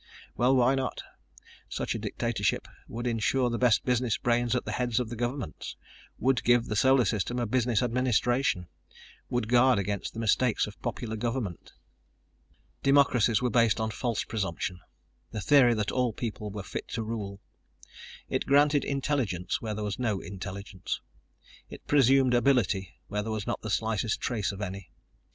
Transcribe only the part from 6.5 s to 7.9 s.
the Solar System a business